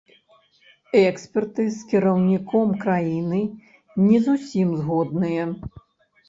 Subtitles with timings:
[0.99, 3.41] Эксперты з кіраўніком краіны
[4.07, 5.43] не зусім згодныя.